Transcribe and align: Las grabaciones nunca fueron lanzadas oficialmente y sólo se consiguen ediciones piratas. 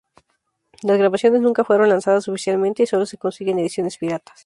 Las 0.81 0.97
grabaciones 0.97 1.41
nunca 1.41 1.63
fueron 1.63 1.87
lanzadas 1.89 2.27
oficialmente 2.27 2.81
y 2.81 2.87
sólo 2.87 3.05
se 3.05 3.19
consiguen 3.19 3.59
ediciones 3.59 3.99
piratas. 3.99 4.39